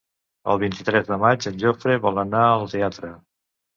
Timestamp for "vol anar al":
2.07-2.67